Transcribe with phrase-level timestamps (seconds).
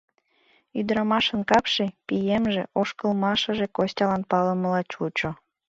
[0.79, 5.29] Ӱдрамашын капше, пиемже, ошкылмашыже Костялан палымыла чучо.